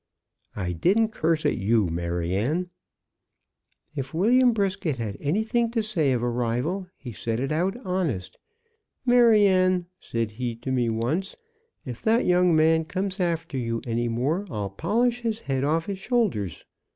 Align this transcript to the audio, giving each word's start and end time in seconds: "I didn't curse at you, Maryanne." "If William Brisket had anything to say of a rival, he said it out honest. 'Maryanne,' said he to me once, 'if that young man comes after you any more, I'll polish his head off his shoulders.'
"I 0.55 0.71
didn't 0.71 1.09
curse 1.09 1.45
at 1.45 1.57
you, 1.59 1.85
Maryanne." 1.85 2.71
"If 3.95 4.15
William 4.15 4.51
Brisket 4.51 4.95
had 4.95 5.15
anything 5.21 5.69
to 5.73 5.83
say 5.83 6.11
of 6.11 6.23
a 6.23 6.27
rival, 6.27 6.87
he 6.97 7.11
said 7.13 7.39
it 7.39 7.51
out 7.51 7.77
honest. 7.85 8.39
'Maryanne,' 9.05 9.85
said 9.99 10.31
he 10.31 10.55
to 10.55 10.71
me 10.71 10.89
once, 10.89 11.35
'if 11.85 12.01
that 12.01 12.25
young 12.25 12.55
man 12.55 12.83
comes 12.83 13.19
after 13.19 13.59
you 13.59 13.79
any 13.85 14.07
more, 14.07 14.47
I'll 14.49 14.71
polish 14.71 15.19
his 15.19 15.41
head 15.41 15.63
off 15.63 15.85
his 15.85 15.99
shoulders.' 15.99 16.65